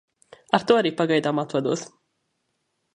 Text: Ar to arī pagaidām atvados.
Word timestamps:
Ar 0.57 0.63
to 0.71 0.77
arī 0.79 0.93
pagaidām 1.03 1.45
atvados. 1.45 1.87